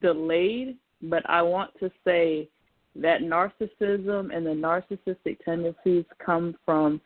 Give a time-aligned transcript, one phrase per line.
[0.00, 2.48] Delayed, but I want to say
[2.94, 7.00] that narcissism and the narcissistic tendencies come from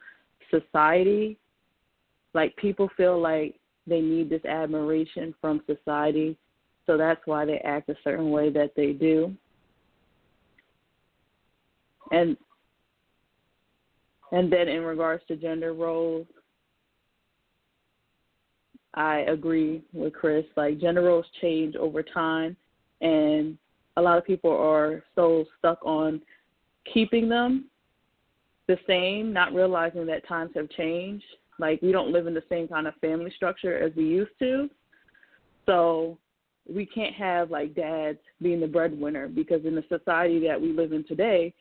[0.51, 1.37] society.
[2.35, 3.57] Like people feel like
[3.87, 6.37] they need this admiration from society,
[6.87, 9.35] so that's why they act a certain way that they do.
[12.13, 12.37] And
[14.33, 16.27] and then in regards to gender roles,
[18.95, 20.45] I agree with Chris.
[20.57, 22.57] Like gender roles change over time
[23.01, 23.57] and
[23.97, 26.21] a lot of people are so stuck on
[26.93, 27.67] keeping them
[28.67, 31.25] the same, not realizing that times have changed.
[31.59, 34.71] Like we don't live in the same kind of family structure as we used to.
[35.67, 36.19] So
[36.73, 40.93] we can't have like dads being the breadwinner because in the society that we live
[40.93, 41.53] in today,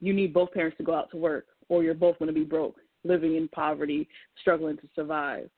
[0.00, 2.44] you need both parents to go out to work or you're both going to be
[2.44, 4.08] broke, living in poverty,
[4.40, 5.48] struggling to survive.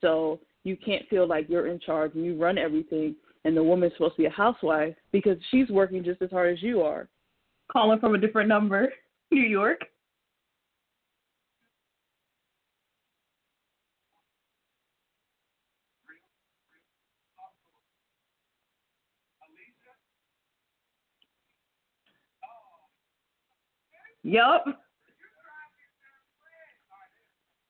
[0.00, 3.14] So you can't feel like you're in charge and you run everything
[3.46, 6.62] and the woman's supposed to be a housewife because she's working just as hard as
[6.62, 7.08] you are.
[7.70, 8.92] Calling from a different number,
[9.30, 9.82] New York.
[24.24, 24.64] Yup.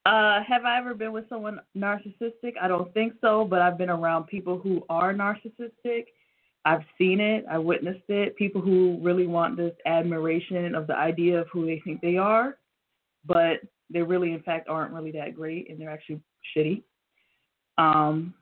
[0.06, 2.52] Uh, have I ever been with someone narcissistic?
[2.62, 6.04] I don't think so, but I've been around people who are narcissistic.
[6.64, 8.36] I've seen it, I witnessed it.
[8.36, 12.56] People who really want this admiration of the idea of who they think they are,
[13.24, 13.58] but
[13.90, 16.20] they really, in fact, aren't really that great and they're actually
[16.56, 16.84] shitty.
[17.76, 18.32] Um,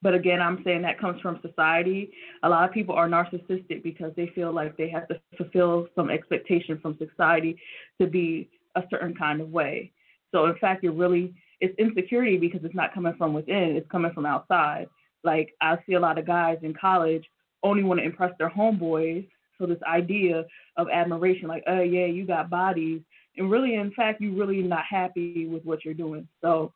[0.00, 2.12] but again, I'm saying that comes from society.
[2.44, 6.08] A lot of people are narcissistic because they feel like they have to fulfill some
[6.08, 7.58] expectation from society
[8.00, 9.90] to be a certain kind of way.
[10.32, 14.12] So in fact, you're really it's insecurity because it's not coming from within; it's coming
[14.12, 14.88] from outside.
[15.24, 17.24] Like I see a lot of guys in college
[17.62, 19.28] only want to impress their homeboys.
[19.58, 20.46] So this idea
[20.76, 23.02] of admiration, like, oh yeah, you got bodies,
[23.36, 26.26] and really, in fact, you're really not happy with what you're doing.
[26.40, 26.72] So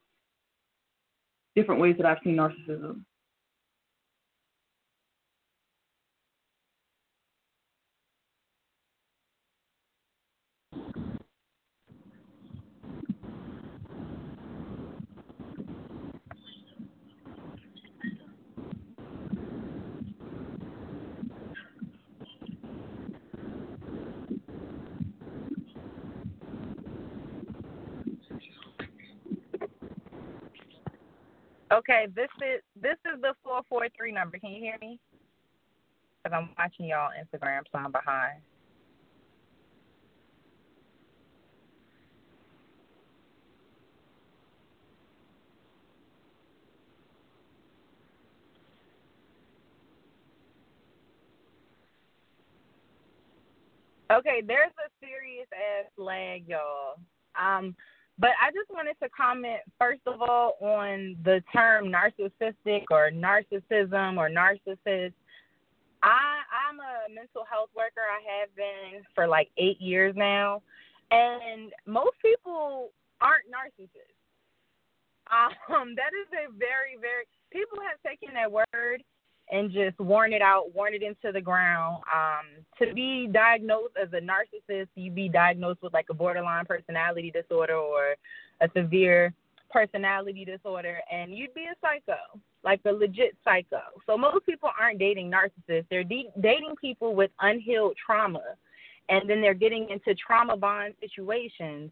[1.56, 3.04] different ways that I've seen narcissism.
[31.74, 34.38] Okay, this is this is the four four three number.
[34.38, 35.00] Can you hear me?
[36.22, 38.40] Because I'm watching y'all Instagram, so I'm behind.
[54.12, 56.94] Okay, there's a serious ass lag, y'all.
[57.34, 57.74] Um,
[58.18, 64.16] but I just wanted to comment first of all on the term narcissistic or narcissism
[64.18, 65.12] or narcissist.
[66.02, 68.04] I I'm a mental health worker.
[68.06, 70.62] I have been for like eight years now,
[71.10, 72.90] and most people
[73.20, 73.88] aren't narcissists.
[75.72, 79.02] Um, that is a very very people have taken that word
[79.50, 82.02] and just worn it out, worn it into the ground.
[82.12, 87.30] Um, to be diagnosed as a narcissist, you'd be diagnosed with like a borderline personality
[87.30, 88.14] disorder or
[88.60, 89.34] a severe
[89.70, 92.18] personality disorder, and you'd be a psycho,
[92.62, 93.80] like a legit psycho.
[94.06, 98.42] So most people aren't dating narcissists; they're de- dating people with unhealed trauma,
[99.08, 101.90] and then they're getting into trauma bond situations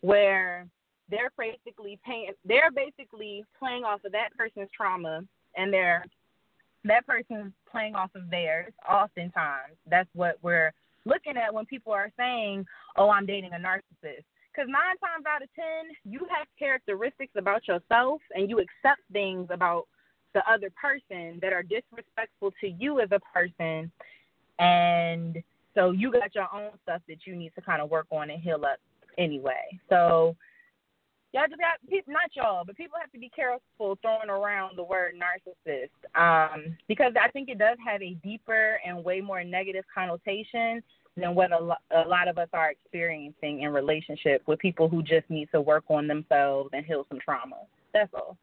[0.00, 0.66] where
[1.10, 5.22] they're basically paying, they're basically playing off of that person's trauma,
[5.56, 6.04] and they're
[6.88, 10.72] that person's playing off of theirs oftentimes that's what we're
[11.04, 12.66] looking at when people are saying,
[12.96, 17.68] "Oh, I'm dating a narcissist." Because nine times out of ten, you have characteristics about
[17.68, 19.86] yourself, and you accept things about
[20.32, 23.90] the other person that are disrespectful to you as a person,
[24.58, 25.42] and
[25.74, 28.42] so you got your own stuff that you need to kind of work on and
[28.42, 28.78] heal up
[29.18, 29.78] anyway.
[29.88, 30.34] So
[31.32, 34.84] y'all just got people, not y'all, but people have to be careful throwing around the
[34.84, 39.84] word narcissist um, because I think it does have a deeper and way more negative
[39.92, 40.82] connotation
[41.16, 41.74] than what a, lo-
[42.04, 45.84] a lot of us are experiencing in relationship with people who just need to work
[45.88, 47.56] on themselves and heal some trauma.
[47.92, 48.36] That's all.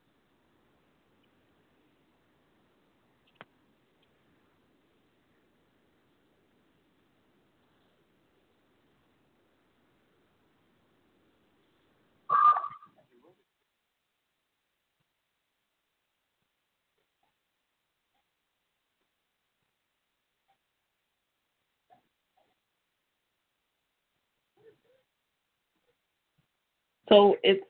[27.09, 27.63] So it's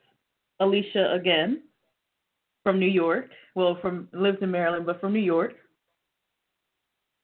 [0.60, 1.62] Alicia again
[2.62, 3.30] from New York.
[3.54, 5.54] Well, from lives in Maryland, but from New York.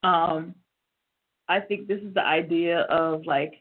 [0.03, 0.55] Um,
[1.49, 3.55] I think this is the idea of like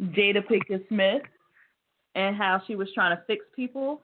[0.00, 1.22] Jada Pinkett Smith
[2.14, 4.02] and how she was trying to fix people.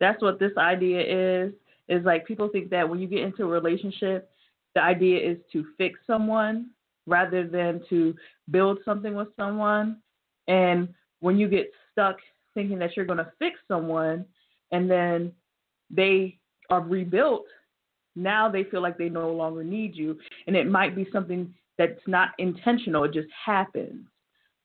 [0.00, 1.52] That's what this idea is.
[1.88, 4.30] Is like people think that when you get into a relationship,
[4.74, 6.66] the idea is to fix someone
[7.06, 8.14] rather than to
[8.50, 9.96] build something with someone.
[10.48, 10.88] And
[11.20, 12.16] when you get stuck
[12.54, 14.24] thinking that you're going to fix someone
[14.72, 15.32] and then
[15.90, 16.38] they
[16.70, 17.44] are rebuilt,
[18.16, 20.18] now they feel like they no longer need you.
[20.46, 24.06] And it might be something that's not intentional, it just happens.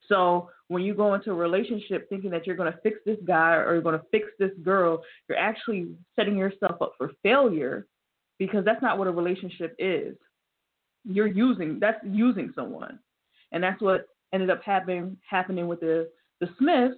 [0.10, 3.54] So when you go into a relationship thinking that you're going to fix this guy
[3.54, 7.86] or you're going to fix this girl, you're actually setting yourself up for failure
[8.40, 10.16] because that's not what a relationship is.
[11.06, 13.00] You're using that's using someone.
[13.52, 16.10] And that's what ended up happening happening with the
[16.42, 16.96] the Smiths.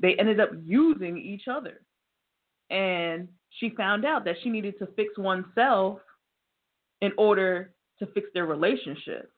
[0.00, 1.80] They ended up using each other.
[2.70, 6.00] And she found out that she needed to fix oneself
[7.00, 9.32] in order to fix their relationship.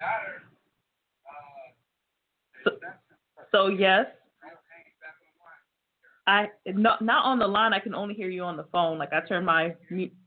[0.00, 0.45] So,
[3.56, 4.04] so yes,
[6.26, 7.72] I not not on the line.
[7.72, 8.98] I can only hear you on the phone.
[8.98, 9.74] Like I turned my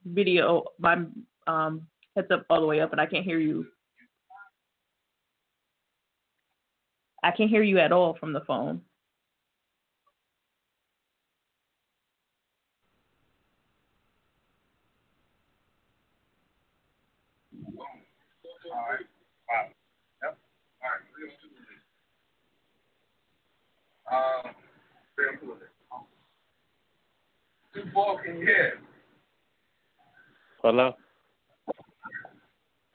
[0.03, 1.03] video, my
[1.45, 1.85] um
[2.15, 3.67] heads up all the way up, and I can't hear you.
[7.21, 8.81] I can't hear you at all from the phone.
[18.71, 19.05] All right.
[19.49, 19.67] Wow.
[20.23, 20.37] Yep.
[20.81, 21.01] All right.
[21.11, 21.79] We're gonna do this.
[24.11, 24.55] Um,
[25.15, 25.69] very good.
[27.93, 28.73] Two can hear?
[30.61, 30.93] Hello?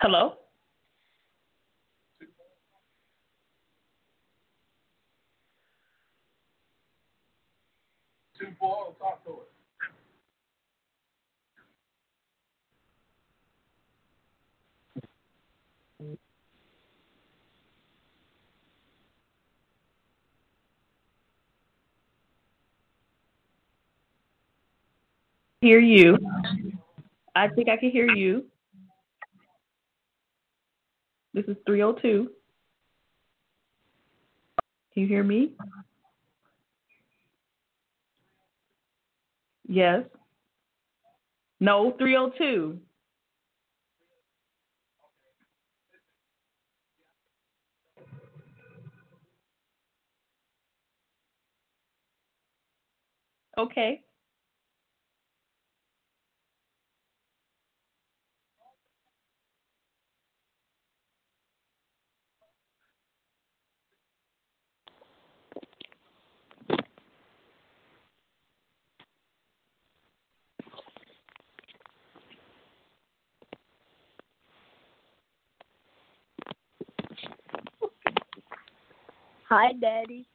[0.00, 0.34] Hello.
[8.38, 9.53] Two ball, talk to us.
[25.64, 26.18] Hear you.
[27.34, 28.44] I think I can hear you.
[31.32, 32.28] This is 302.
[34.92, 35.52] Can you hear me?
[39.66, 40.02] Yes.
[41.60, 42.78] No, 302.
[53.56, 54.02] Okay.
[79.54, 80.26] Hi, Daddy.